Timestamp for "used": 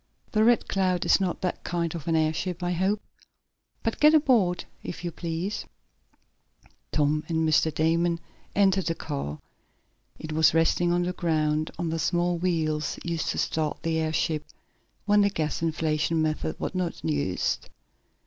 13.03-13.27, 17.05-17.69